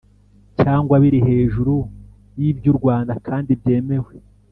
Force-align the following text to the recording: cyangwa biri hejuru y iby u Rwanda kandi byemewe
cyangwa 0.59 0.95
biri 1.03 1.19
hejuru 1.27 1.73
y 2.41 2.43
iby 2.49 2.65
u 2.71 2.75
Rwanda 2.79 3.13
kandi 3.27 3.51
byemewe 3.61 4.13